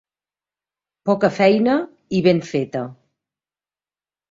[1.09, 1.77] Poca feina
[2.21, 2.85] i ben feta.